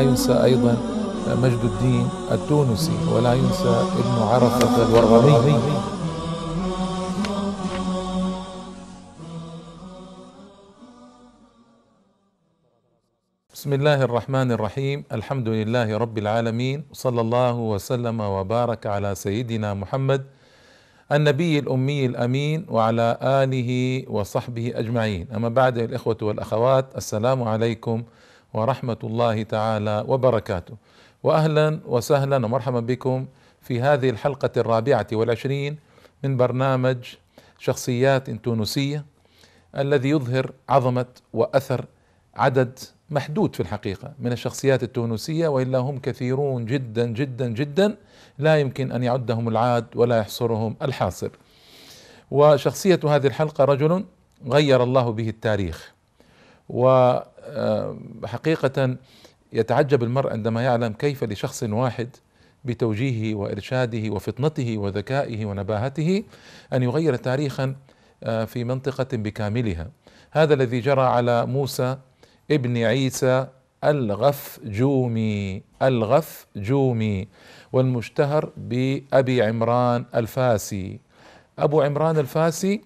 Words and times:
ينسى 0.00 0.44
أيضا 0.44 0.76
مجد 1.42 1.62
الدين 1.64 2.08
التونسي 2.32 2.96
ولا 3.12 3.34
ينسى 3.34 3.74
ابن 4.00 4.16
عرفة 4.22 4.74
الورغمي 4.88 5.58
بسم 13.60 13.72
الله 13.72 14.02
الرحمن 14.02 14.52
الرحيم. 14.56 15.04
الحمد 15.12 15.48
لله 15.48 15.88
رب 15.92 16.16
العالمين. 16.18 16.88
صلى 16.96 17.20
الله 17.20 17.56
وسلم 17.56 18.20
وبارك 18.20 18.86
على 18.86 19.14
سيدنا 19.14 19.74
محمد 19.74 20.24
النبي 21.12 21.58
الأمي 21.58 22.06
الأمين 22.06 22.66
وعلى 22.72 23.18
آله 23.20 23.70
وصحبه 24.08 24.72
أجمعين. 24.80 25.28
أما 25.36 25.48
بعد 25.52 25.78
الإخوة 25.78 26.16
والأخوات 26.22 26.96
السلام 26.96 27.42
عليكم 27.42 28.02
ورحمة 28.54 28.96
الله 29.04 29.42
تعالى 29.42 30.04
وبركاته 30.08 30.76
واهلا 31.22 31.80
وسهلا 31.86 32.36
ومرحبا 32.36 32.80
بكم 32.80 33.26
في 33.60 33.80
هذه 33.80 34.10
الحلقة 34.10 34.50
الرابعة 34.56 35.06
والعشرين 35.12 35.78
من 36.24 36.36
برنامج 36.36 36.96
شخصيات 37.58 38.30
تونسية 38.30 39.04
الذي 39.76 40.08
يظهر 40.08 40.52
عظمة 40.68 41.06
وأثر 41.32 41.84
عدد 42.34 42.78
محدود 43.10 43.54
في 43.54 43.60
الحقيقة 43.60 44.12
من 44.18 44.32
الشخصيات 44.32 44.82
التونسية 44.82 45.48
وإلا 45.48 45.78
هم 45.78 45.98
كثيرون 45.98 46.66
جدا 46.66 47.06
جدا 47.06 47.48
جدا 47.48 47.96
لا 48.38 48.60
يمكن 48.60 48.92
أن 48.92 49.02
يعدهم 49.02 49.48
العاد 49.48 49.86
ولا 49.94 50.18
يحصرهم 50.18 50.76
الحاصر. 50.82 51.30
وشخصية 52.30 53.00
هذه 53.04 53.26
الحلقة 53.26 53.64
رجل 53.64 54.04
غير 54.46 54.82
الله 54.82 55.10
به 55.12 55.28
التاريخ. 55.28 55.92
وحقيقه 58.22 58.96
يتعجب 59.52 60.02
المرء 60.02 60.32
عندما 60.32 60.62
يعلم 60.62 60.92
كيف 60.92 61.24
لشخص 61.24 61.62
واحد 61.62 62.08
بتوجيهه 62.64 63.34
وإرشاده 63.34 64.10
وفطنته 64.10 64.78
وذكائه 64.78 65.46
ونباهته 65.46 66.24
أن 66.72 66.82
يغير 66.82 67.16
تاريخا 67.16 67.76
في 68.46 68.64
منطقة 68.64 69.16
بكاملها. 69.16 69.90
هذا 70.30 70.54
الذي 70.54 70.80
جرى 70.80 71.02
على 71.02 71.46
موسى 71.46 71.96
ابن 72.50 72.76
عيسى 72.76 73.46
الغفجومي 73.84 75.62
الغفجومي 75.82 77.28
والمشتهر 77.72 78.52
بأبي 78.56 79.42
عمران 79.42 80.04
الفاسي 80.14 81.00
أبو 81.58 81.82
عمران 81.82 82.18
الفاسي 82.18 82.80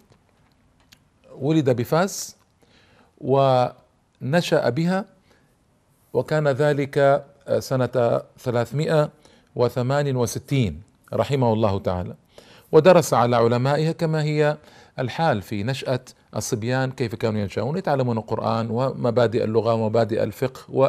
ولد 1.38 1.70
بفاس 1.70 2.36
ونشأ 4.24 4.68
بها 4.68 5.04
وكان 6.12 6.48
ذلك 6.48 7.24
سنة 7.58 8.22
368 8.38 10.82
رحمه 11.12 11.52
الله 11.52 11.78
تعالى. 11.78 12.14
ودرس 12.72 13.14
على 13.14 13.36
علمائها 13.36 13.92
كما 13.92 14.22
هي 14.22 14.56
الحال 14.98 15.42
في 15.42 15.62
نشأة 15.62 16.00
الصبيان 16.36 16.90
كيف 16.90 17.14
كانوا 17.14 17.40
ينشأون 17.40 17.78
يتعلمون 17.78 18.18
القرآن 18.18 18.70
ومبادئ 18.70 19.44
اللغة 19.44 19.74
ومبادئ 19.74 20.22
الفقه 20.22 20.60
و 20.68 20.88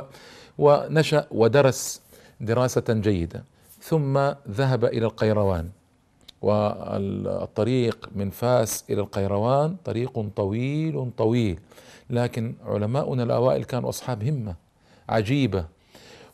ونشأ 0.58 1.28
ودرس 1.32 2.02
دراسة 2.42 2.84
جيدة. 2.90 3.44
ثم 3.82 4.32
ذهب 4.50 4.86
إلى 4.86 5.06
القيروان 5.06 5.70
والطريق 6.42 8.10
من 8.16 8.30
فاس 8.30 8.84
إلى 8.90 9.02
القيروان 9.02 9.76
طريق 9.86 10.26
طويل 10.36 11.12
طويل. 11.18 11.60
لكن 12.10 12.56
علماؤنا 12.66 13.24
الأوائل 13.24 13.64
كانوا 13.64 13.90
أصحاب 13.90 14.24
همة 14.24 14.56
عجيبة. 15.10 15.66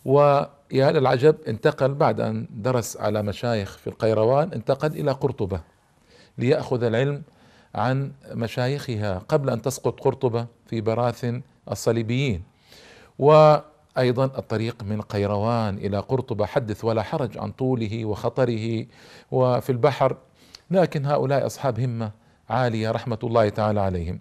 ويا 0.06 0.92
للعجب 0.92 1.36
انتقل 1.48 1.94
بعد 1.94 2.20
أن 2.20 2.48
درس 2.50 2.98
على 2.98 3.24
مشايخ 3.24 3.78
في 3.78 3.88
القيروان 3.88 4.52
انتقل 4.54 4.88
إلى 4.88 5.12
قرطبة 5.12 5.62
ليأخذ 6.38 6.84
العلم 6.84 7.22
عن 7.76 8.12
مشايخها 8.32 9.18
قبل 9.18 9.50
أن 9.50 9.62
تسقط 9.62 10.00
قرطبة 10.00 10.48
في 10.66 10.82
براثن 10.82 11.42
الصليبيين. 11.72 12.44
وأيضا 13.20 14.26
الطريق 14.26 14.84
من 14.84 15.02
قيروان 15.02 15.78
إلى 15.78 16.00
قرطبة 16.00 16.46
حدث 16.46 16.86
ولا 16.86 17.04
حرج 17.04 17.38
عن 17.38 17.52
طوله 17.52 18.06
وخطره 18.06 18.86
وفي 19.32 19.70
البحر 19.70 20.18
لكن 20.72 21.06
هؤلاء 21.06 21.46
أصحاب 21.46 21.80
همة 21.80 22.12
عالية 22.50 22.92
رحمة 22.92 23.20
الله 23.24 23.50
تعالى 23.50 23.80
عليهم. 23.80 24.20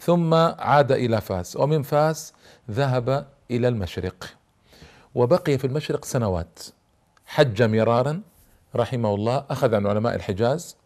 ثم 0.00 0.34
عاد 0.34 0.92
إلى 0.92 1.20
فاس. 1.20 1.56
ومن 1.56 1.82
فاس 1.82 2.32
ذهب 2.70 3.26
إلى 3.50 3.68
المشرق. 3.68 4.36
وبقي 5.14 5.58
في 5.58 5.66
المشرق 5.66 6.04
سنوات. 6.04 6.58
حج 7.26 7.62
مرارا 7.62 8.20
رحمه 8.76 9.14
الله 9.14 9.44
أخذ 9.50 9.74
عن 9.74 9.86
علماء 9.86 10.14
الحجاز 10.14 10.76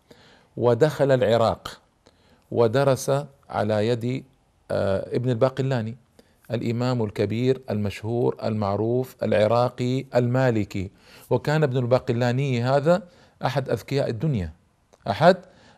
ودخل 0.57 1.11
العراق 1.13 1.81
ودرس 2.51 3.13
على 3.49 3.89
يد 3.89 4.25
ابن 4.71 5.31
الباقلاني 5.31 5.97
الإمام 6.51 7.03
الكبير 7.03 7.63
المشهور 7.71 8.37
المعروف 8.45 9.17
العراقي 9.23 10.07
المالكي. 10.15 10.91
وكان 11.31 11.63
ابن 11.63 11.77
الباقلاني 11.77 12.63
هذا 12.63 13.03
أحد 13.45 13.71
أذكياء 13.71 14.09
الدنيا. 14.09 14.53
أحد 15.09 15.37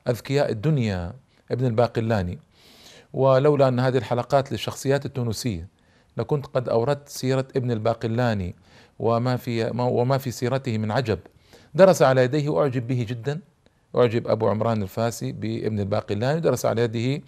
أذكياء 0.08 0.50
الدنيا 0.50 1.12
ابن 1.50 1.66
الباقلاني. 1.66 2.38
ولولا 3.12 3.68
أن 3.68 3.80
هذه 3.80 3.96
الحلقات 3.98 4.52
للشخصيات 4.52 5.06
التونسية 5.06 5.68
لكنت 6.16 6.46
قد 6.46 6.68
أوردت 6.68 7.08
سيرة 7.08 7.48
ابن 7.56 7.70
الباقلاني 7.70 8.54
وما 8.98 9.36
في 9.36 9.70
وما 9.78 10.18
في 10.18 10.30
سيرته 10.30 10.78
من 10.78 10.90
عجب. 10.90 11.18
درس 11.74 12.02
على 12.02 12.24
يديه 12.24 12.48
وأعجب 12.48 12.86
به 12.86 13.06
جدا. 13.08 13.40
أعجب 13.96 14.28
أبو 14.28 14.48
عمران 14.48 14.82
الفاسي 14.82 15.32
بابن 15.32 15.80
الباقلاني. 15.80 16.40
درس 16.40 16.66
على 16.66 16.82
يده 16.82 17.22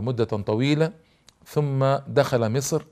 مدة 0.00 0.24
طويلة. 0.24 0.92
ثم 1.46 1.96
دخل 2.08 2.50
مصر 2.52 2.82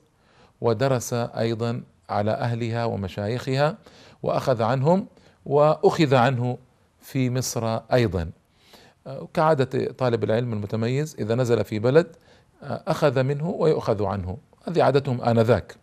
ودرس 0.61 1.13
أيضا 1.13 1.83
على 2.09 2.31
أهلها 2.31 2.85
ومشايخها 2.85 3.77
وأخذ 4.23 4.61
عنهم 4.61 5.07
وأخذ 5.45 6.15
عنه 6.15 6.57
في 7.01 7.29
مصر 7.29 7.77
أيضا. 7.93 8.31
كعادة 9.33 9.91
طالب 9.91 10.23
العلم 10.23 10.53
المتميز 10.53 11.15
إذا 11.19 11.35
نزل 11.35 11.63
في 11.63 11.79
بلد 11.79 12.15
أخذ 12.63 13.23
منه 13.23 13.49
ويؤخذ 13.49 14.03
عنه. 14.03 14.37
هذه 14.67 14.83
عادتهم 14.83 15.21
آنذاك. 15.21 15.75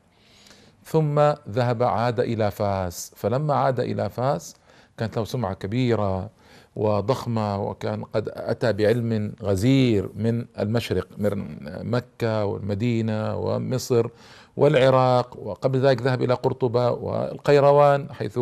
ثم 0.85 1.21
ذهب 1.51 1.83
عاد 1.83 2.21
إلى 2.21 2.51
فاس. 2.51 3.13
فلما 3.17 3.55
عاد 3.55 3.81
إلى 3.81 4.11
فاس 4.11 4.57
كانت 4.97 5.19
له 5.19 5.25
سمعة 5.25 5.55
كبيرة 5.55 6.31
وضخمة 6.77 7.63
وكان 7.63 8.05
قد 8.05 8.29
أتى 8.35 8.73
بعلم 8.73 9.33
غزير 9.43 10.11
من 10.15 10.47
المشرق 10.59 11.07
من 11.19 11.57
مكة 11.91 12.45
والمدينة 12.45 13.37
ومصر 13.37 14.07
والعراق 14.57 15.39
وقبل 15.39 15.79
ذلك 15.81 16.03
ذهب 16.03 16.23
إلى 16.23 16.35
قرطبة 16.35 16.91
والقيروان 16.91 18.13
حيث 18.13 18.41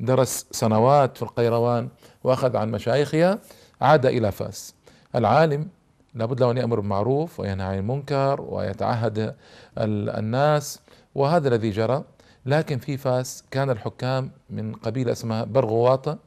درس 0.00 0.46
سنوات 0.50 1.16
في 1.16 1.22
القيروان 1.22 1.88
وأخذ 2.24 2.56
عن 2.56 2.70
مشايخها. 2.70 3.38
عاد 3.80 4.06
إلى 4.06 4.32
فاس. 4.32 4.74
العالم 5.14 5.68
لابد 6.14 6.40
له 6.40 6.50
أن 6.50 6.56
يأمر 6.56 6.80
بالمعروف 6.80 7.40
وينهى 7.40 7.66
عن 7.66 7.78
المنكر 7.78 8.40
ويتعهد 8.40 9.34
الناس 9.78 10.80
وهذا 11.14 11.48
الذي 11.48 11.70
جرى. 11.70 12.04
لكن 12.46 12.78
في 12.78 12.96
فاس 12.96 13.44
كان 13.50 13.70
الحكام 13.70 14.30
من 14.50 14.72
قبيلة 14.72 15.12
اسمها 15.12 15.44
برغواطة 15.44 16.18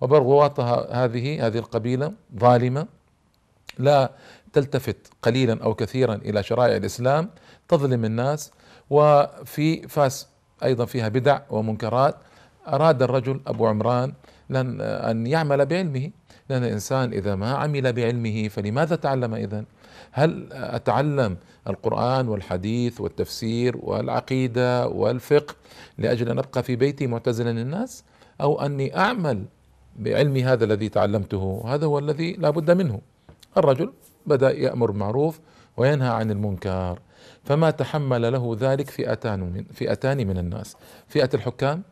وبرغواطة 0.00 0.88
هذه 1.04 1.46
هذه 1.46 1.58
القبيلة 1.58 2.12
ظالمة 2.38 2.86
لا 3.78 4.10
تلتفت 4.52 4.96
قليلا 5.22 5.62
أو 5.62 5.74
كثيرا 5.74 6.14
إلى 6.14 6.42
شرائع 6.42 6.76
الإسلام 6.76 7.30
تظلم 7.68 8.04
الناس. 8.04 8.50
وفي 8.90 9.88
فاس 9.88 10.28
أيضا 10.64 10.84
فيها 10.84 11.08
بدع 11.08 11.40
ومنكرات. 11.50 12.16
أراد 12.68 13.02
الرجل 13.02 13.40
أبو 13.46 13.66
عمران 13.66 14.12
لن 14.50 14.80
أن 14.80 15.26
يعمل 15.26 15.66
بعلمه. 15.66 16.10
لأن 16.50 16.64
الإنسان 16.64 17.12
إذا 17.12 17.34
ما 17.34 17.52
عمل 17.54 17.92
بعلمه 17.92 18.48
فلماذا 18.48 18.96
تعلم 18.96 19.34
إذن 19.34 19.64
هل 20.12 20.48
أتعلم 20.52 21.36
القرآن 21.68 22.28
والحديث 22.28 23.00
والتفسير 23.00 23.76
والعقيدة 23.82 24.88
والفقه 24.88 25.54
لأجل 25.98 26.28
أن 26.28 26.38
أبقى 26.38 26.62
في 26.62 26.76
بيتي 26.76 27.06
معتزلا 27.06 27.50
الناس 27.50 28.04
أو 28.40 28.60
أني 28.60 28.96
أعمل 28.96 29.44
بعلمي 29.98 30.44
هذا 30.44 30.64
الذي 30.64 30.88
تعلمته؟ 30.88 31.62
هذا 31.66 31.86
هو 31.86 31.98
الذي 31.98 32.32
لا 32.32 32.50
بد 32.50 32.70
منه. 32.70 33.00
الرجل 33.56 33.92
بدأ 34.26 34.50
يأمر 34.50 34.90
بالمعروف 34.90 35.40
وينهى 35.76 36.08
عن 36.08 36.30
المنكر 36.30 36.98
فما 37.44 37.70
تحمل 37.70 38.32
له 38.32 38.56
ذلك 38.60 38.90
فئتان 38.90 39.40
من 39.40 39.64
فئتان 39.74 40.26
من 40.26 40.38
الناس. 40.38 40.76
فئة 41.08 41.30
الحكام 41.34 41.82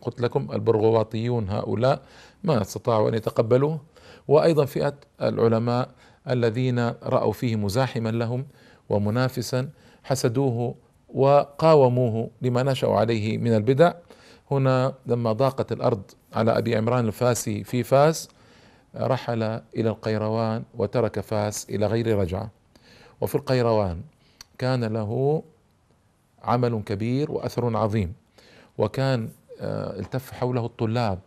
قلت 0.00 0.20
لكم 0.20 0.48
البرغواطيون 0.52 1.48
هؤلاء 1.48 2.02
ما 2.44 2.62
استطاعوا 2.62 3.08
أن 3.08 3.14
يتقبلوه. 3.14 3.80
وأيضا 4.28 4.64
فئة 4.64 4.94
العلماء 5.22 5.88
الذين 6.30 6.78
رأوا 6.88 7.32
فيه 7.32 7.56
مزاحما 7.56 8.08
لهم 8.08 8.46
ومنافسا 8.88 9.68
حسدوه 10.04 10.74
وقاوموه 11.14 12.30
لما 12.42 12.62
نشأوا 12.62 12.96
عليه 12.96 13.38
من 13.38 13.54
البدع. 13.54 13.92
هنا 14.50 14.94
لما 15.06 15.32
ضاقت 15.32 15.72
الأرض 15.72 16.02
على 16.32 16.58
أبي 16.58 16.76
عمران 16.76 17.06
الفاسي 17.06 17.64
في 17.64 17.82
فاس 17.82 18.28
رحل 18.96 19.42
إلى 19.76 19.88
القيروان 19.88 20.62
وترك 20.74 21.20
فاس 21.20 21.70
إلى 21.70 21.86
غير 21.86 22.18
رجعة. 22.18 22.50
وفي 23.20 23.34
القيروان 23.34 24.00
كان 24.58 24.84
له 24.84 25.42
عمل 26.42 26.82
كبير 26.86 27.30
وأثر 27.30 27.76
عظيم. 27.76 28.12
وكان 28.80 29.28
آه، 29.60 29.98
التف 29.98 30.32
حوله 30.32 30.66
الطلاب 30.66 31.18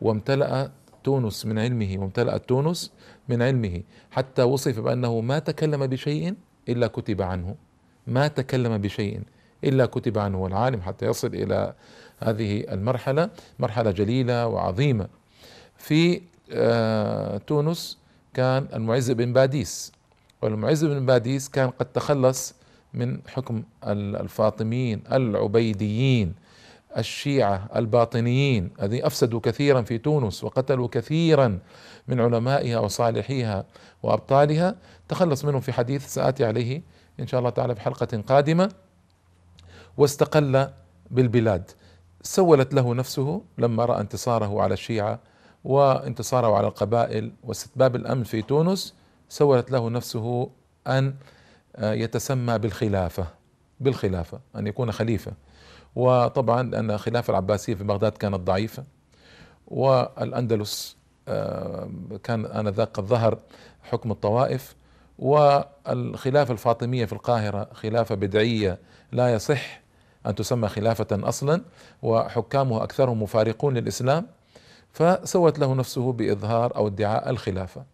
وامتلأ 0.00 0.70
تونس 1.04 1.46
من 1.46 1.58
علمه 1.58 1.96
وامتلأت 1.98 2.48
تونس 2.48 2.92
من 3.28 3.42
علمه 3.42 3.82
حتى 4.10 4.42
وصف 4.42 4.80
بأنه 4.80 5.20
ما 5.20 5.38
تكلم 5.38 5.86
بشيء 5.86 6.34
إلا 6.68 6.86
كتب 6.86 7.22
عنه. 7.22 7.54
ما 8.06 8.28
تكلم 8.28 8.78
بشيء 8.78 9.20
إلا 9.64 9.86
كتب 9.86 10.18
عنه 10.18 10.42
والعالم 10.42 10.80
حتى 10.80 11.06
يصل 11.06 11.34
إلى 11.34 11.74
هذه 12.18 12.64
المرحلة 12.72 13.30
مرحلة 13.58 13.90
جليلة 13.90 14.46
وعظيمة. 14.46 15.08
في 15.76 16.20
آه، 16.52 17.38
تونس 17.38 17.98
كان 18.34 18.68
المعز 18.74 19.10
بن 19.10 19.32
باديس 19.32 19.92
والمعز 20.42 20.84
بن 20.84 21.06
باديس 21.06 21.48
كان 21.48 21.70
قد 21.70 21.86
تخلص 21.86 22.54
من 22.94 23.18
حكم 23.28 23.62
الفاطميين 23.84 25.02
العبيديين. 25.12 26.34
الشيعة 26.98 27.68
الباطنيين 27.76 28.70
الذين 28.82 29.04
أفسدوا 29.04 29.40
كثيرا 29.40 29.82
في 29.82 29.98
تونس 29.98 30.44
وقتلوا 30.44 30.88
كثيرا 30.92 31.58
من 32.08 32.20
علمائها 32.20 32.78
وصالحيها 32.78 33.64
وأبطالها. 34.02 34.76
تخلص 35.08 35.44
منهم 35.44 35.60
في 35.60 35.72
حديث 35.72 36.06
سآتي 36.06 36.44
عليه 36.44 36.82
إن 37.20 37.26
شاء 37.26 37.38
الله 37.40 37.50
تعالى 37.50 37.74
في 37.74 37.80
حلقة 37.80 38.22
قادمة. 38.26 38.70
واستقل 39.96 40.68
بالبلاد. 41.10 41.70
سولت 42.22 42.74
له 42.74 42.94
نفسه 42.94 43.42
لما 43.58 43.84
رأى 43.84 44.00
انتصاره 44.00 44.62
على 44.62 44.74
الشيعة 44.74 45.18
وانتصاره 45.64 46.56
على 46.56 46.66
القبائل 46.66 47.32
واستتباب 47.44 47.96
الأمن 47.96 48.24
في 48.24 48.42
تونس. 48.42 48.94
سولت 49.28 49.70
له 49.70 49.90
نفسه 49.90 50.50
أن 50.86 51.14
يتسمى 51.78 52.58
بالخلافة 52.58 53.26
بالخلافة 53.80 54.40
أن 54.56 54.66
يكون 54.66 54.92
خليفة. 54.92 55.32
وطبعا 55.96 56.62
لأن 56.62 56.90
الخلافة 56.90 57.30
العباسية 57.30 57.74
في 57.74 57.84
بغداد 57.84 58.12
كانت 58.12 58.34
ضعيفة 58.34 58.84
والأندلس 59.68 60.96
آه، 61.28 61.90
كان 62.24 62.46
آنذاك 62.46 62.88
قد 62.88 63.04
ظهر 63.04 63.38
حكم 63.82 64.10
الطوائف 64.10 64.76
والخلافة 65.18 66.52
الفاطمية 66.52 67.04
في 67.04 67.12
القاهرة 67.12 67.68
خلافة 67.72 68.14
بدعية 68.14 68.78
لا 69.12 69.34
يصح 69.34 69.80
أن 70.26 70.34
تسمى 70.34 70.68
خلافة 70.68 71.06
أصلا 71.12 71.62
وحكامها 72.02 72.84
أكثرهم 72.84 73.22
مفارقون 73.22 73.74
للإسلام 73.74 74.26
فسوت 74.92 75.58
له 75.58 75.74
نفسه 75.74 76.12
بإظهار 76.12 76.76
أو 76.76 76.86
ادعاء 76.86 77.30
الخلافة. 77.30 77.84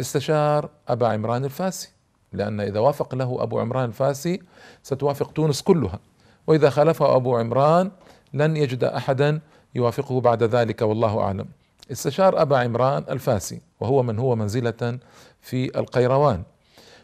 استشار 0.00 0.70
أبا 0.88 1.08
عمران 1.08 1.44
الفاسي 1.44 1.88
لأن 2.32 2.60
إذا 2.60 2.80
وافق 2.80 3.14
له 3.14 3.42
أبو 3.42 3.60
عمران 3.60 3.84
الفاسي 3.84 4.42
ستوافق 4.82 5.32
تونس 5.32 5.62
كلها. 5.62 5.98
وإذا 6.46 6.70
خالفه 6.70 7.16
أبو 7.16 7.36
عمران 7.36 7.90
لن 8.34 8.56
يجد 8.56 8.84
أحدا 8.84 9.40
يوافقه 9.74 10.20
بعد 10.20 10.42
ذلك 10.42 10.82
والله 10.82 11.20
أعلم. 11.20 11.46
استشار 11.92 12.42
أبا 12.42 12.58
عمران 12.58 13.04
الفاسي 13.10 13.60
وهو 13.80 14.02
من 14.02 14.18
هو 14.18 14.36
منزلة 14.36 14.98
في 15.40 15.78
القيروان. 15.78 16.42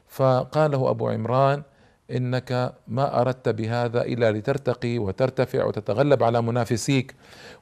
فقال 0.08 0.70
له 0.70 0.90
أبو 0.90 1.08
عمران 1.08 1.62
إنك 2.10 2.74
ما 2.88 3.20
أردت 3.20 3.48
بهذا 3.48 4.02
إلا 4.02 4.32
لترتقي 4.32 4.98
وترتفع 4.98 5.64
وتتغلب 5.64 6.22
على 6.22 6.42
منافسيك 6.42 7.14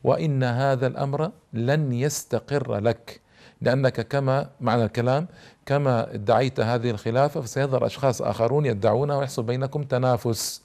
وإن 0.05 0.43
هذا 0.43 0.87
الأمر 0.87 1.31
لن 1.53 1.93
يستقر 1.93 2.81
لك 2.81 3.21
لأنك 3.61 4.09
كما 4.09 4.49
معنى 4.61 4.85
الكلام 4.85 5.27
كما 5.67 6.15
ادعيت 6.15 6.61
هذه 6.61 6.91
الخلافة 6.91 7.41
فسيظهر 7.41 7.87
أشخاص 7.87 8.23
آخرون 8.23 8.67
يدعونها 8.67 9.17
ويحصل 9.17 9.43
بينكم 9.43 9.83
تنافس. 9.83 10.63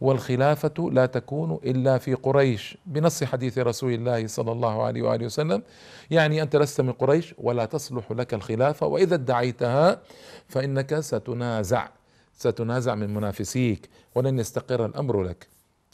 والخلافة 0.00 0.90
لا 0.92 1.06
تكون 1.06 1.58
إلا 1.64 1.98
في 1.98 2.14
قريش. 2.14 2.78
بنص 2.86 3.24
حديث 3.24 3.58
رسول 3.58 3.92
الله 3.92 4.26
صلى 4.26 4.52
الله 4.52 4.82
عليه 4.82 5.02
وآله 5.02 5.26
وسلم 5.26 5.62
يعني 6.10 6.42
أنت 6.42 6.56
لست 6.56 6.80
من 6.80 6.92
قريش 6.92 7.34
ولا 7.38 7.64
تصلح 7.64 8.12
لك 8.12 8.34
الخلافة 8.34 8.86
وإذا 8.86 9.14
ادعيتها 9.14 10.02
فإنك 10.48 11.00
ستنازع 11.00 11.88
ستنازع 12.32 12.94
من 12.94 13.14
منافسيك 13.14 13.88
ولن 14.14 14.38
يستقر 14.38 14.86
الأمر 14.86 15.22
لك. 15.22 15.48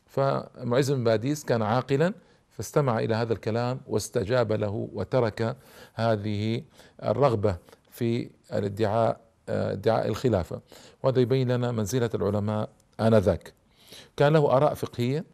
فمعز 0.07 0.91
بن 0.91 1.05
باديس 1.05 1.45
كان 1.45 1.63
عاقلا 1.63 2.15
فاستمع 2.51 2.99
إلى 2.99 3.15
هذا 3.15 3.33
الكلام 3.33 3.81
واستجاب 3.87 4.53
له 4.53 4.89
وترك 4.93 5.57
هذه 5.95 6.63
الرغبة 7.03 7.57
في 7.91 8.31
الادعاء 8.53 9.21
ادعاء 9.49 10.09
الخلافة. 10.09 10.61
وهذا 11.03 11.21
يبين 11.21 11.53
لنا 11.53 11.73
منزلة 11.73 12.11
العلماء 12.15 12.69
آنذاك. 13.01 13.53
كان 14.17 14.33
له 14.33 14.57
آراء 14.57 14.75
فقهية 14.75 15.25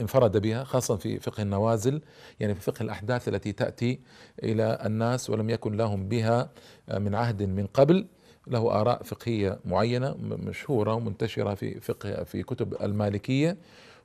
انفرد 0.00 0.36
بها 0.36 0.64
خاصة 0.64 0.96
في 0.96 1.20
فقه 1.20 1.42
النوازل 1.42 2.02
يعني 2.40 2.54
في 2.54 2.60
فقه 2.60 2.82
الأحداث 2.82 3.28
التي 3.28 3.52
تأتي 3.52 4.00
إلى 4.42 4.78
الناس 4.84 5.30
ولم 5.30 5.50
يكن 5.50 5.76
لهم 5.76 6.08
بها 6.08 6.50
من 6.98 7.14
عهد 7.14 7.42
من 7.42 7.66
قبل. 7.66 8.06
له 8.46 8.80
آراء 8.80 9.02
فقهية 9.02 9.58
معينة 9.64 10.14
مشهورة 10.20 10.94
ومنتشرة 10.94 11.54
في 11.54 11.80
فقه 11.80 12.24
في 12.24 12.42
كتب 12.42 12.82
المالكية. 12.82 13.56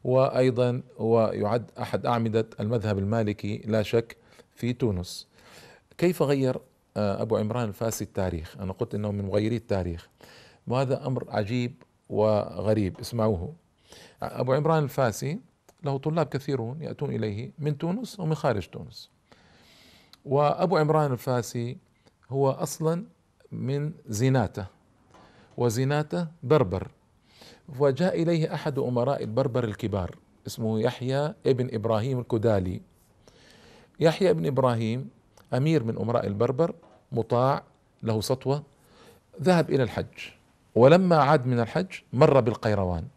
وأيضا 0.03 0.81
هو 0.97 1.31
يعد 1.33 1.71
أحد 1.81 2.05
أعمدة 2.05 2.45
المذهب 2.59 2.97
المالكي 2.97 3.57
لا 3.65 3.83
شك 3.83 4.17
في 4.55 4.73
تونس. 4.73 5.27
كيف 5.97 6.21
غير 6.21 6.57
آه، 6.97 7.21
أبو 7.21 7.37
عمران 7.37 7.69
الفاسي 7.69 8.03
التاريخ؟ 8.03 8.57
أنا 8.59 8.73
قلت 8.73 8.95
أنه 8.95 9.11
من 9.11 9.25
مغيري 9.25 9.55
التاريخ. 9.55 10.09
وهذا 10.67 11.07
أمر 11.07 11.25
عجيب 11.29 11.73
وغريب 12.09 12.99
اسمعوه. 12.99 13.53
أبو 14.21 14.53
عمران 14.53 14.83
الفاسي 14.83 15.39
له 15.83 15.97
طلاب 15.97 16.25
كثيرون 16.25 16.81
يأتون 16.81 17.15
إليه 17.15 17.51
من 17.59 17.77
تونس 17.77 18.19
ومن 18.19 18.35
خارج 18.35 18.67
تونس. 18.67 19.09
وأبو 20.25 20.77
عمران 20.77 21.11
الفاسي 21.11 21.77
هو 22.29 22.49
أصلا 22.49 23.05
من 23.51 23.91
زناته 24.07 24.65
وزناته 25.57 26.27
بربر. 26.43 26.87
وجاء 27.79 28.21
إليه 28.21 28.53
أحد 28.53 28.79
أمراء 28.79 29.23
البربر 29.23 29.63
الكبار 29.63 30.15
اسمه 30.47 30.79
يحيى 30.79 31.33
ابن 31.45 31.75
إبراهيم 31.75 32.19
الكدالي. 32.19 32.81
يحيى 33.99 34.29
ابن 34.29 34.45
إبراهيم 34.45 35.09
أمير 35.53 35.83
من 35.83 35.97
أمراء 35.97 36.27
البربر 36.27 36.75
مطاع 37.11 37.63
له 38.03 38.21
سطوة. 38.21 38.63
ذهب 39.41 39.69
إلى 39.69 39.83
الحج 39.83 40.17
ولما 40.75 41.15
عاد 41.15 41.45
من 41.45 41.59
الحج 41.59 41.87
مر 42.13 42.39
بالقيروان. 42.39 43.07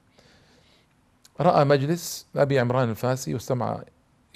رأى 1.40 1.64
مجلس 1.64 2.26
أبي 2.36 2.58
عمران 2.58 2.90
الفاسي 2.90 3.34
واستمع 3.34 3.82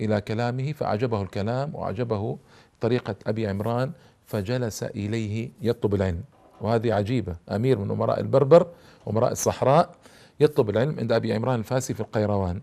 إلى 0.00 0.20
كلامه 0.20 0.72
فأعجبه 0.72 1.22
الكلام 1.22 1.74
وأعجبه 1.74 2.38
طريقة 2.80 3.14
أبي 3.26 3.46
عمران 3.46 3.92
فجلس 4.26 4.82
إليه 4.82 5.50
يطلب 5.60 5.94
العلم. 5.94 6.24
وهذه 6.60 6.94
عجيبة. 6.94 7.36
أمير 7.50 7.78
من 7.78 7.90
أمراء 7.90 8.20
البربر 8.20 8.66
أمراء 9.10 9.32
الصحراء 9.32 9.94
يطلب 10.40 10.70
العلم 10.70 11.00
عند 11.00 11.12
أبي 11.12 11.34
عمران 11.34 11.58
الفاسي 11.58 11.94
في 11.94 12.00
القيروان. 12.00 12.60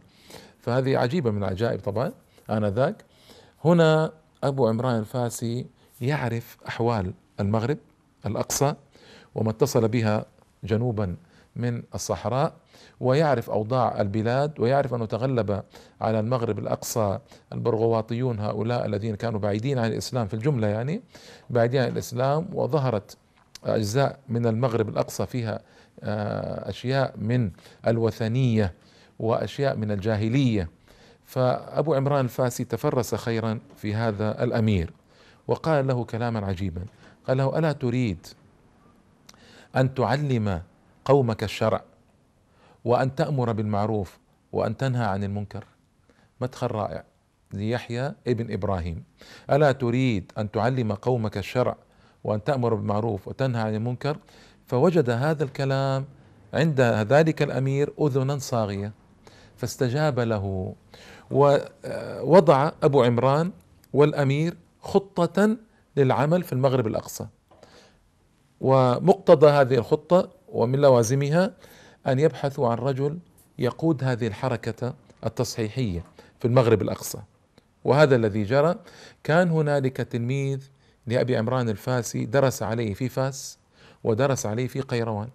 فهذه 0.60 0.98
عجيبة 0.98 1.32
من 1.32 1.44
العجائب 1.44 1.80
طبعا 1.80 2.12
آنذاك. 2.50 3.06
هنا 3.66 4.12
أبو 4.44 4.68
عمران 4.68 5.00
الفاسي 5.00 5.66
يعرف 6.02 6.58
أحوال 6.68 7.14
المغرب 7.40 7.78
الأقصى 8.26 8.74
وما 9.36 9.50
اتصل 9.50 9.88
بها 9.88 10.26
جنوبا 10.64 11.16
من 11.56 11.84
الصحراء. 11.96 12.54
ويعرف 13.00 13.50
أوضاع 13.50 14.02
البلاد 14.02 14.60
ويعرف 14.60 14.94
انه 14.94 15.06
تغلب 15.06 15.64
على 16.02 16.20
المغرب 16.20 16.60
الأقصى 16.60 17.20
البرغواطيون 17.54 18.40
هؤلاء 18.40 18.86
الذين 18.86 19.16
كانوا 19.16 19.40
بعيدين 19.40 19.80
عن 19.80 19.92
الإسلام 19.92 20.28
في 20.28 20.34
الجملة 20.34 20.68
يعني 20.68 21.02
بعيدين 21.50 21.82
عن 21.82 21.88
الإسلام 21.88 22.48
وظهرت 22.54 23.18
أجزاء 23.66 24.20
من 24.30 24.46
المغرب 24.46 24.90
الأقصى 24.90 25.26
فيها 25.26 25.60
آه، 26.04 26.70
أشياء 26.70 27.14
من 27.18 27.52
الوثنية 27.88 28.74
وأشياء 29.20 29.76
من 29.76 29.92
الجاهلية. 29.92 30.70
فأبو 31.26 31.94
عمران 31.94 32.26
الفاسي 32.26 32.64
تفرس 32.64 33.16
خيرا 33.16 33.60
في 33.78 33.96
هذا 33.96 34.44
الأمير 34.44 34.94
وقال 35.48 35.88
له 35.88 36.04
كلاما 36.04 36.46
عجيبا 36.46 36.86
قال 37.28 37.38
له 37.38 37.60
ألا 37.60 37.72
تريد 37.72 38.28
أن 39.76 39.94
تعلم 39.94 40.62
قومك 41.06 41.44
الشرع 41.44 41.84
وأن 42.86 43.16
تأمر 43.16 43.52
بالمعروف 43.52 44.20
وأن 44.52 44.78
تنهى 44.78 45.06
عن 45.06 45.24
المنكر. 45.24 45.66
مدخل 46.42 46.68
رائع. 46.68 47.04
ليحيى 47.54 48.14
ابن 48.28 48.54
إبراهيم. 48.54 49.04
ألا 49.52 49.72
تريد 49.72 50.32
أن 50.38 50.52
تعلم 50.52 50.94
قومك 50.94 51.38
الشرع 51.38 51.76
وأن 52.24 52.44
تأمر 52.44 52.74
بالمعروف 52.74 53.28
وتنهى 53.28 53.62
عن 53.62 53.76
المنكر؟ 53.76 54.18
فوجد 54.68 55.10
هذا 55.10 55.44
الكلام 55.44 56.06
عند 56.54 56.82
ذلك 56.82 57.42
الأمير 57.42 57.94
أذنا 58.02 58.38
صاغية. 58.38 58.92
فاستجاب 59.58 60.20
له. 60.20 60.76
ووضع 61.32 62.72
أبو 62.84 63.04
عمران 63.04 63.52
والأمير 63.94 64.58
خطة 64.82 65.58
للعمل 65.98 66.44
في 66.44 66.54
المغرب 66.54 66.88
الأقصى. 66.88 67.28
ومقتضى 68.62 69.48
هذه 69.48 69.76
الخطة 69.76 70.30
ومن 70.50 70.80
لوازمها 70.80 71.54
أن 72.08 72.20
يبحثوا 72.20 72.68
عن 72.68 72.78
رجل 72.78 73.20
يقود 73.60 74.04
هذه 74.04 74.28
الحركة 74.28 74.94
التصحيحية 75.26 76.04
في 76.40 76.48
المغرب 76.48 76.82
الأقصى. 76.82 77.20
وهذا 77.84 78.16
الذي 78.16 78.44
جرى 78.44 78.76
كان 79.24 79.50
هنالك 79.50 79.98
تلميذ 79.98 80.70
لأبي 81.08 81.38
عمران 81.38 81.70
الفاسي 81.70 82.26
درس 82.26 82.64
عليه 82.64 82.94
في 82.94 83.10
فاس 83.10 83.58
ودرس 84.04 84.46
عليه 84.46 84.68
في 84.68 84.82
قيروان 84.82 85.30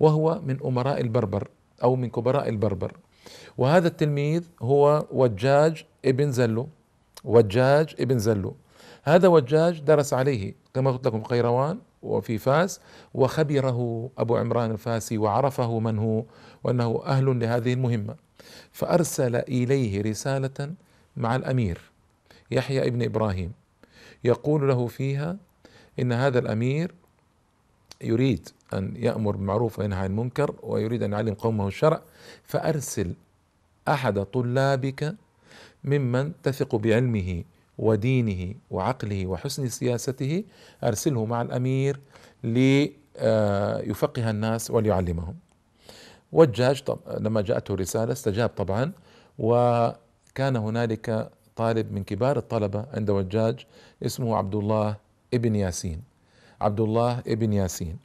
وهو 0.00 0.40
من 0.46 0.58
أمراء 0.64 1.00
البربر 1.00 1.48
أو 1.82 1.96
من 1.96 2.10
كبراء 2.10 2.48
البربر. 2.48 2.96
وهذا 3.58 3.88
التلميذ 3.88 4.44
هو 4.62 5.06
وجاج 5.10 5.84
ابن 6.04 6.32
زلو 6.32 6.68
وجاج 7.24 7.94
ابن 8.00 8.18
زلو. 8.18 8.56
هذا 9.02 9.28
وجاج 9.28 9.80
درس 9.80 10.14
عليه 10.14 10.54
كما 10.74 10.90
قلت 10.90 11.06
لكم 11.06 11.22
قيروان 11.22 11.78
وفي 12.02 12.38
فاس 12.38 12.80
وخبره 13.14 14.10
أبو 14.18 14.36
عمران 14.36 14.70
الفاسي 14.70 15.18
وعرفه 15.18 15.78
من 15.78 15.98
هو 15.98 16.24
وأنه 16.64 17.02
أهل 17.06 17.40
لهذه 17.40 17.72
المهمة. 17.72 18.14
فأرسل 18.72 19.36
إليه 19.36 20.02
رسالة 20.02 20.74
مع 21.16 21.36
الأمير 21.36 21.80
يحيى 22.50 22.86
ابن 22.86 23.02
إبراهيم. 23.02 23.52
يقول 24.24 24.68
له 24.68 24.86
فيها 24.86 25.36
إن 26.00 26.12
هذا 26.12 26.38
الأمير 26.38 26.94
يريد 28.02 28.48
أن 28.74 28.96
يأمر 28.96 29.36
بالمعروف 29.36 29.78
وينهى 29.78 29.98
عن 29.98 30.06
المنكر 30.10 30.54
ويريد 30.62 31.02
أن 31.02 31.12
يعلم 31.12 31.34
قومه 31.34 31.68
الشرع. 31.68 32.02
فأرسل 32.44 33.14
أحد 33.88 34.22
طلابك 34.22 35.14
ممن 35.84 36.32
تثق 36.42 36.76
بعلمه. 36.76 37.44
ودينه 37.80 38.54
وعقله 38.70 39.26
وحسن 39.26 39.68
سياسته 39.68 40.44
أرسله 40.84 41.24
مع 41.24 41.42
الأمير 41.42 42.00
ليفقه 42.44 44.30
الناس 44.30 44.70
وليعلمهم. 44.70 45.34
وجاج 46.32 46.82
طب 46.82 46.98
لما 47.18 47.40
جاءته 47.40 47.74
رسالة 47.74 48.12
استجاب 48.12 48.48
طبعا 48.48 48.92
وكان 49.38 50.56
هنالك 50.56 51.30
طالب 51.56 51.92
من 51.92 52.04
كبار 52.04 52.36
الطلبة 52.36 52.86
عند 52.94 53.10
وجاج 53.10 53.66
اسمه 54.06 54.36
عبد 54.36 54.54
الله 54.54 54.96
ابن 55.34 55.56
ياسين. 55.56 56.02
عبد 56.60 56.80
الله 56.80 57.18
ابن 57.18 57.52
ياسين. 57.52 57.96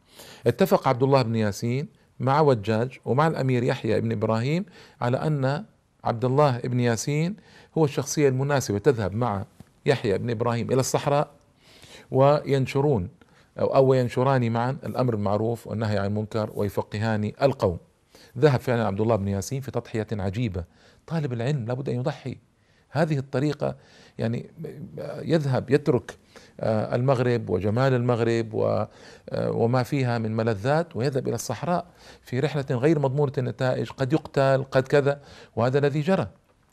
اتفق 0.47 0.87
عبد 0.87 1.03
الله 1.03 1.21
بن 1.21 1.35
ياسين 1.35 1.87
مع 2.19 2.41
وجاج 2.41 2.99
ومع 3.05 3.27
الأمير 3.27 3.63
يحيى 3.63 4.01
بن 4.01 4.11
إبراهيم 4.11 4.65
على 5.01 5.17
أن 5.17 5.65
عبد 6.03 6.25
الله 6.25 6.57
بن 6.59 6.79
ياسين 6.79 7.35
هو 7.77 7.85
الشخصية 7.85 8.29
المناسبة 8.29 8.77
تذهب 8.79 9.13
مع 9.13 9.45
يحيى 9.85 10.17
بن 10.17 10.29
إبراهيم 10.29 10.71
إلى 10.71 10.79
الصحراء 10.79 11.31
وينشرون 12.11 13.09
أو 13.59 13.75
أو 13.75 13.93
ينشران 13.93 14.51
معا 14.51 14.77
الأمر 14.85 15.15
بالمعروف 15.15 15.67
والنهي 15.67 15.97
عن 15.97 16.05
المنكر 16.05 16.51
ويفقهان 16.55 17.31
القوم. 17.41 17.77
ذهب 18.37 18.59
فعلا 18.59 18.87
عبد 18.87 19.01
الله 19.01 19.15
بن 19.15 19.27
ياسين 19.27 19.61
في 19.61 19.71
تضحية 19.71 20.07
عجيبة، 20.11 20.63
طالب 21.07 21.33
العلم 21.33 21.65
لابد 21.65 21.89
أن 21.89 21.95
يضحي. 21.95 22.37
هذه 22.95 23.17
الطريقة 23.17 23.75
يعني 24.17 24.51
يذهب 25.21 25.69
يترك 25.69 26.17
آه، 26.59 26.95
المغرب 26.95 27.49
وجمال 27.49 27.93
المغرب 27.93 28.55
آه، 28.55 28.89
وما 29.51 29.83
فيها 29.83 30.17
من 30.17 30.35
ملذات 30.35 30.95
ويذهب 30.95 31.27
إلى 31.27 31.35
الصحراء 31.35 31.85
في 32.21 32.39
رحلة 32.39 32.65
غير 32.71 32.99
مضمونة 32.99 33.31
النتائج 33.37 33.89
قد 33.89 34.13
يقتل 34.13 34.65
قد 34.71 34.87
كذا 34.87 35.21
وهذا 35.55 35.79
الذي 35.79 36.01
جرى 36.01 36.27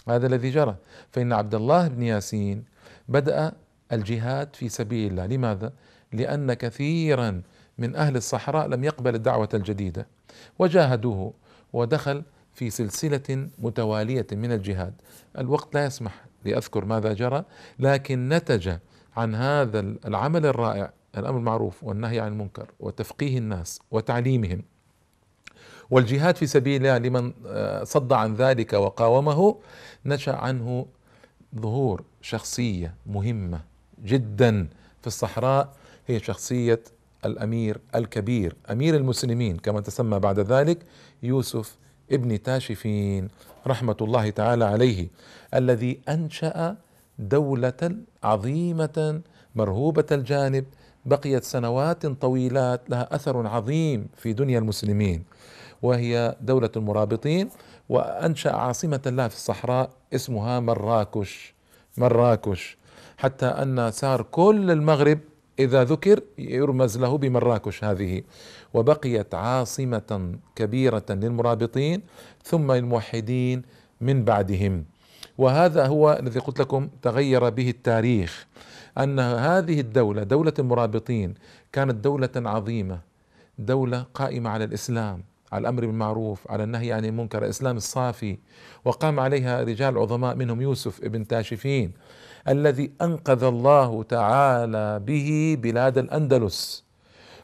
هذا 0.08 0.26
الذي 0.26 0.50
جرى 0.50 0.76
فإن 1.10 1.32
عبد 1.32 1.54
الله 1.54 1.88
بن 1.88 2.02
ياسين 2.02 2.64
بدأ 3.08 3.52
الجهاد 3.92 4.56
في 4.56 4.68
سبيل 4.68 5.10
الله. 5.10 5.26
لماذا؟ 5.26 5.72
لأن 6.12 6.52
كثيرا 6.52 7.42
من 7.78 7.96
أهل 7.96 8.16
الصحراء 8.16 8.66
لم 8.66 8.84
يقبل 8.84 9.14
الدعوة 9.14 9.48
الجديدة. 9.54 10.06
وجاهدوه 10.58 11.32
ودخل 11.72 12.22
في 12.54 12.70
سلسلة 12.70 13.48
متوالية 13.58 14.26
من 14.32 14.52
الجهاد. 14.52 14.94
الوقت 15.38 15.74
لا 15.74 15.84
يسمح 15.84 16.24
لأذكر 16.44 16.84
ماذا 16.84 17.12
جرى 17.12 17.44
لكن 17.78 18.28
نتج 18.28 18.76
عن 19.16 19.34
هذا 19.34 19.80
العمل 19.80 20.46
الرائع 20.46 20.92
الأمر 21.18 21.38
المعروف 21.38 21.84
والنهي 21.84 22.20
عن 22.20 22.32
المنكر 22.32 22.70
وتفقيه 22.80 23.38
الناس 23.38 23.80
وتعليمهم. 23.90 24.62
والجهاد 25.90 26.36
في 26.36 26.46
سبيل 26.46 26.86
الله 26.86 26.98
لمن 26.98 27.32
آه، 27.46 27.84
صد 27.84 28.12
عن 28.12 28.34
ذلك 28.34 28.72
وقاومه 28.72 29.58
نشأ 30.06 30.32
عنه 30.32 30.86
ظهور 31.60 32.02
شخصية 32.20 32.94
مهمة 33.06 33.60
جدا 34.04 34.68
في 35.00 35.06
الصحراء 35.06 35.72
هي 36.06 36.20
شخصية 36.20 36.80
الأمير 37.24 37.80
الكبير 37.94 38.56
أمير 38.70 38.96
المسلمين 38.96 39.56
كما 39.56 39.80
تسمى 39.80 40.18
بعد 40.18 40.40
ذلك 40.40 40.78
يوسف 41.22 41.76
ابن 42.12 42.42
تاشفين 42.42 43.28
رحمة 43.66 43.96
الله 44.00 44.30
تعالى 44.30 44.64
عليه 44.64 45.08
الذي 45.54 46.00
أنشأ 46.08 46.76
دولة 47.18 47.96
عظيمة 48.22 49.20
مرهوبة 49.54 50.06
الجانب 50.12 50.64
بقيت 51.04 51.44
سنوات 51.44 52.06
طويلات 52.06 52.90
لها 52.90 53.14
أثر 53.14 53.46
عظيم 53.46 54.08
في 54.16 54.32
دنيا 54.32 54.58
المسلمين 54.58 55.24
وهي 55.82 56.36
دولة 56.40 56.70
المرابطين. 56.76 57.48
وأنشأ 57.92 58.52
عاصمة 58.52 59.00
لها 59.06 59.28
في 59.28 59.34
الصحراء 59.34 59.90
اسمها 60.14 60.60
مراكش. 60.60 61.54
مراكش. 61.96 62.76
حتى 63.18 63.46
أن 63.46 63.90
صار 63.90 64.22
كل 64.22 64.70
المغرب 64.70 65.18
إذا 65.58 65.84
ذكر 65.84 66.20
يرمز 66.38 66.98
له 66.98 67.18
بمراكش 67.18 67.84
هذه. 67.84 68.22
وبقيت 68.74 69.34
عاصمة 69.34 70.34
كبيرة 70.56 71.04
للمرابطين 71.10 72.02
ثم 72.44 72.70
الموحدين 72.70 73.62
من 74.00 74.24
بعدهم. 74.24 74.84
وهذا 75.38 75.86
هو 75.86 76.18
الذي 76.20 76.40
قلت 76.40 76.60
لكم 76.60 76.88
تغير 77.02 77.48
به 77.50 77.70
التاريخ. 77.70 78.46
أن 78.98 79.20
هذه 79.20 79.80
الدولة 79.80 80.22
دولة 80.22 80.54
المرابطين 80.58 81.34
كانت 81.72 81.94
دولة 81.94 82.30
عظيمة 82.36 82.98
دولة 83.58 84.06
قائمة 84.14 84.50
على 84.50 84.64
الإسلام. 84.64 85.31
على 85.52 85.60
الأمر 85.60 85.86
بالمعروف 85.86 86.50
على 86.50 86.64
النهي 86.64 86.92
عن 86.92 87.04
المنكر 87.04 87.44
الاسلام 87.44 87.76
الصافي. 87.76 88.38
وقام 88.84 89.20
عليها 89.20 89.62
رجال 89.62 89.98
عظماء 89.98 90.34
منهم 90.34 90.60
يوسف 90.62 91.04
ابن 91.04 91.26
تاشفين 91.26 91.92
الذي 92.48 92.92
أنقذ 93.02 93.44
الله 93.44 94.02
تعالى 94.02 94.98
به 94.98 95.56
بلاد 95.62 95.98
الأندلس 95.98 96.84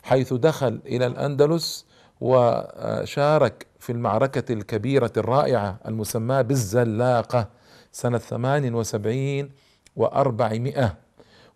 حيث 0.02 0.32
دخل 0.32 0.80
إلى 0.86 1.06
الأندلس 1.06 1.86
وشارك 2.20 3.66
في 3.78 3.92
المعركة 3.92 4.52
الكبيرة 4.52 5.12
الرائعة 5.16 5.78
المسماة 5.86 6.42
بالزلاقة 6.42 7.48
سنة 7.92 8.18
78 8.18 9.50
وأربعمائة 9.96 10.96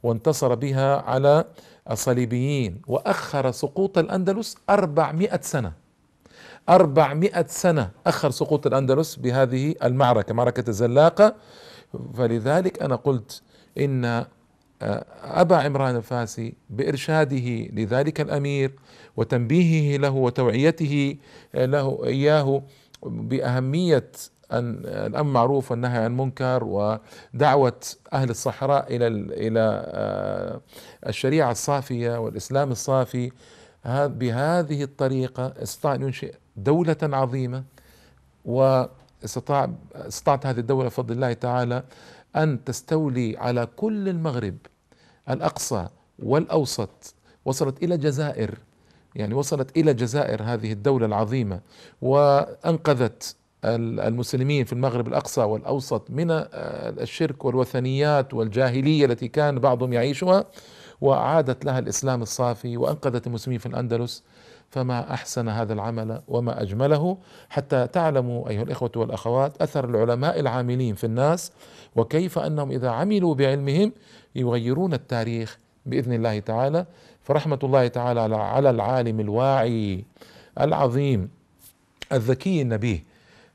وانتصر 0.02 0.54
بها 0.54 0.96
على 0.96 1.44
الصليبيين 1.90 2.82
وأخر 2.86 3.50
سقوط 3.50 3.98
الأندلس 3.98 4.56
أربعمائة 4.70 5.40
سنة. 5.40 5.81
أربعمائة 6.68 7.46
سنة 7.48 7.90
أخر 8.06 8.30
سقوط 8.30 8.66
الأندلس 8.66 9.16
بهذه 9.16 9.74
المعركة 9.82 10.34
معركة 10.34 10.68
الزلاقة. 10.68 11.34
فلذلك 12.14 12.82
أنا 12.82 12.96
قلت 12.96 13.42
إن 13.78 14.04
آه، 14.04 14.26
أبا 15.22 15.56
عمران 15.56 15.96
الفاسي 15.96 16.54
بإرشاده 16.70 17.68
لذلك 17.72 18.20
الأمير 18.20 18.72
وتنبيهه 19.16 19.96
له 19.96 20.10
وتوعيته 20.10 21.16
آه، 21.54 21.66
له 21.66 22.00
إياه 22.04 22.62
بأهمية 23.02 24.10
أن 24.52 24.82
الأمر 24.86 25.32
معروف 25.32 25.70
والنهي 25.70 25.98
عن 25.98 26.06
المنكر 26.06 26.64
ودعوة 26.64 27.80
أهل 28.12 28.30
الصحراء 28.30 28.96
إلى 28.96 29.06
إلى 29.46 29.84
آه، 29.86 30.60
الشريعة 31.06 31.50
الصافية 31.50 32.20
والإسلام 32.20 32.70
الصافي. 32.70 33.32
بهذه 33.84 34.82
الطريقة 34.82 35.54
استطاع 35.62 35.94
أن 35.94 36.02
ينشئ 36.02 36.34
دولة 36.56 36.96
عظيمة 37.02 37.64
واستطاع 38.44 39.70
استطاعت 39.94 40.46
هذه 40.46 40.58
الدولة 40.58 40.86
بفضل 40.86 41.14
الله 41.14 41.32
تعالى 41.32 41.82
أن 42.36 42.64
تستولي 42.64 43.36
على 43.38 43.66
كل 43.76 44.08
المغرب 44.08 44.56
الأقصى 45.30 45.88
والأوسط 46.18 47.14
وصلت 47.44 47.82
إلى 47.82 47.94
الجزائر 47.94 48.58
يعني 49.14 49.34
وصلت 49.34 49.76
إلى 49.76 49.90
الجزائر 49.90 50.42
هذه 50.42 50.72
الدولة 50.72 51.06
العظيمة 51.06 51.60
وأنقذت 52.02 53.36
المسلمين 53.64 54.64
في 54.64 54.72
المغرب 54.72 55.08
الأقصى 55.08 55.40
والأوسط 55.40 56.10
من 56.10 56.26
الشرك 56.30 57.44
والوثنيات 57.44 58.34
والجاهلية 58.34 59.04
التي 59.04 59.28
كان 59.28 59.58
بعضهم 59.58 59.92
يعيشها 59.92 60.44
وأعادت 61.00 61.64
لها 61.64 61.78
الإسلام 61.78 62.22
الصافي 62.22 62.76
وأنقذت 62.76 63.26
المسلمين 63.26 63.58
في 63.58 63.66
الأندلس. 63.66 64.22
فما 64.72 65.14
أحسن 65.14 65.48
هذا 65.48 65.72
العمل 65.72 66.22
وما 66.28 66.62
أجمله. 66.62 67.18
حتى 67.50 67.86
تعلموا 67.86 68.48
أيها 68.48 68.62
الإخوة 68.62 68.90
والأخوات 68.96 69.62
أثر 69.62 69.84
العلماء 69.84 70.40
العاملين 70.40 70.94
في 70.94 71.04
الناس 71.04 71.52
وكيف 71.96 72.38
أنهم 72.38 72.70
إذا 72.70 72.90
عملوا 72.90 73.34
بعلمهم 73.34 73.92
يغيرون 74.34 74.94
التاريخ 74.94 75.58
بإذن 75.86 76.12
الله 76.12 76.38
تعالى. 76.38 76.86
فرحمة 77.22 77.58
الله 77.64 77.88
تعالى 77.88 78.20
على 78.36 78.70
العالم 78.70 79.20
الواعي 79.20 80.04
العظيم 80.60 81.28
الذكي 82.12 82.62
النبيه 82.62 83.04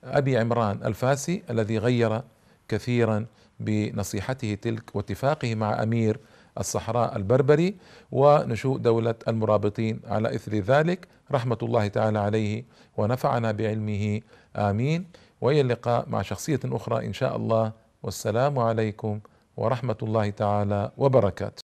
أبي 0.04 0.38
عمران 0.38 0.80
الفاسي 0.86 1.44
الذي 1.50 1.78
غير 1.78 2.22
كثيرا 2.68 3.26
بنصيحته 3.60 4.58
تلك 4.62 4.96
واتفاقه 4.96 5.56
مع 5.56 5.84
أمير 5.84 6.20
الصحراء 6.60 7.16
البربري 7.16 7.76
ونشوء 8.12 8.78
دولة 8.78 9.16
المرابطين. 9.28 10.02
على 10.08 10.36
إثر 10.36 10.54
ذلك 10.56 11.08
رحمة 11.32 11.58
الله 11.64 11.88
تعالى 11.88 12.20
عليه 12.20 12.66
ونفعنا 12.98 13.52
بعلمه. 13.52 14.22
آمين. 14.56 15.08
وإلى 15.42 15.62
اللقاء 15.62 16.10
مع 16.10 16.22
شخصية 16.22 16.60
أخرى 16.66 17.06
إن 17.06 17.14
شاء 17.14 17.36
الله. 17.36 17.72
والسلام 18.04 18.60
عليكم 18.60 19.20
ورحمة 19.58 19.98
الله 20.04 20.30
تعالى 20.30 20.92
وبركاته. 20.98 21.67